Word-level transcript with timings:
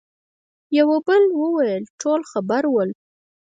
يوه 0.77 0.97
بل 1.07 1.21
وويل: 1.39 1.83
ټول 2.01 2.19
خبر 2.31 2.63
ول. 2.73 2.89